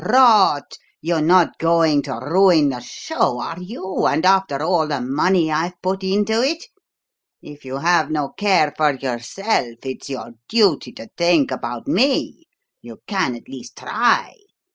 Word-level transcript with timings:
"Rot! 0.03 0.79
You're 0.99 1.21
not 1.21 1.59
going 1.59 2.01
to 2.01 2.15
ruin 2.23 2.69
the 2.69 2.79
show, 2.79 3.39
are 3.39 3.59
you, 3.61 4.07
and 4.07 4.25
after 4.25 4.59
all 4.63 4.87
the 4.87 4.99
money 4.99 5.51
I've 5.51 5.79
put 5.79 6.03
into 6.03 6.41
it? 6.41 6.65
If 7.43 7.65
you 7.65 7.77
have 7.77 8.09
no 8.09 8.29
care 8.29 8.73
for 8.75 8.95
yourself, 8.95 9.75
it's 9.83 10.09
your 10.09 10.31
duty 10.49 10.91
to 10.93 11.07
think 11.15 11.51
about 11.51 11.87
me. 11.87 12.45
You 12.81 12.97
can 13.05 13.35
at 13.35 13.47
least 13.47 13.77
try. 13.77 14.33